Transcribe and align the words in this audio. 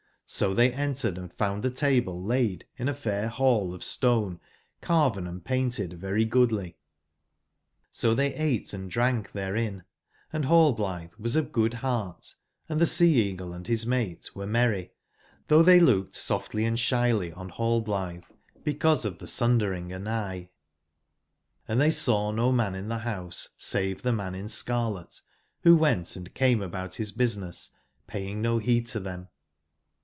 So 0.33 0.53
they 0.53 0.71
entered 0.71 1.17
and 1.17 1.29
found 1.33 1.61
the 1.61 1.69
table 1.69 2.23
laid 2.23 2.65
in 2.77 2.87
a 2.87 2.93
fair 2.93 3.27
hall 3.27 3.73
of 3.73 3.83
stone 3.83 4.39
carven 4.79 5.41
& 5.41 5.41
painted 5.41 5.99
very 5.99 6.23
goodly; 6.23 6.77
so 7.89 8.13
they 8.13 8.33
ate 8.35 8.73
and 8.73 8.89
drank 8.89 9.33
therein, 9.33 9.83
and 10.31 10.45
Hallblithe 10.45 11.15
was 11.19 11.35
of 11.35 11.51
good 11.51 11.73
heart, 11.73 12.33
and 12.69 12.79
the 12.79 12.85
Sea/eagle 12.85 13.51
and 13.51 13.67
his 13.67 13.85
matewere 13.85 14.47
merry, 14.47 14.93
though 15.49 15.61
they 15.61 15.81
looked 15.81 16.15
softly 16.15 16.61
106 16.61 16.93
and 16.93 17.01
ebyly 17.11 17.33
on 17.37 17.49
HaUblitbc 17.51 18.23
because 18.63 19.03
of 19.03 19.17
tbc 19.17 19.27
sundering 19.27 19.89
anigb; 19.89 20.47
and 21.67 21.81
tbey 21.81 21.91
saw 21.91 22.31
no 22.31 22.53
man 22.53 22.73
in 22.73 22.85
tbe 22.87 23.03
bouse 23.03 23.49
save 23.57 24.03
tbe 24.03 24.15
man 24.15 24.33
in 24.35 24.47
scarlet, 24.47 25.19
wbo 25.65 25.77
went 25.77 26.15
and 26.15 26.33
came 26.33 26.61
about 26.61 26.95
bis 26.95 27.11
busi 27.11 27.39
ness, 27.39 27.71
paying 28.07 28.41
no 28.41 28.59
beed 28.61 28.87
to 28.87 29.01
tbem. 29.01 29.27